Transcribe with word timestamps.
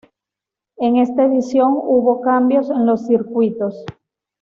En 0.77 0.95
esta 0.95 1.25
edición 1.25 1.73
hubo 1.75 2.21
cambios 2.21 2.71
en 2.71 2.87
los 2.87 3.05
circuitos. 3.05 3.85